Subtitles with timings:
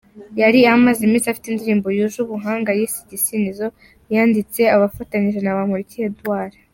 [0.41, 3.67] Yari amaze iminsi afite indirimbo yuje ubuhanga yise ‘Igisingizo’
[4.13, 6.53] yanditse afatanyije na Bamporiki Edouard.